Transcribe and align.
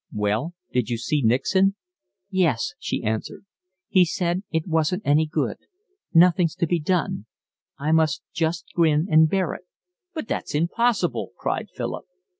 "Well? 0.15 0.55
Did 0.73 0.89
you 0.89 0.97
see 0.97 1.21
Nixon?" 1.21 1.75
"Yes," 2.31 2.73
she 2.79 3.03
answered. 3.03 3.45
"He 3.87 4.03
said 4.03 4.41
it 4.49 4.67
wasn't 4.67 5.03
any 5.05 5.27
good. 5.27 5.57
Nothing's 6.11 6.55
to 6.55 6.65
be 6.65 6.79
done. 6.79 7.27
I 7.77 7.91
must 7.91 8.23
just 8.33 8.65
grin 8.73 9.07
and 9.11 9.29
bear 9.29 9.53
it." 9.53 9.67
"But 10.15 10.27
that's 10.27 10.55
impossible," 10.55 11.33
cried 11.37 11.67
Philip. 11.75 12.05